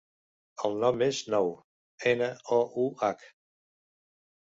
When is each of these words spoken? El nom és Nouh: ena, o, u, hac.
El 0.69 0.77
nom 0.83 1.03
és 1.09 1.19
Nouh: 1.35 1.53
ena, 2.15 2.33
o, 2.59 2.61
u, 2.87 2.89
hac. 3.07 3.31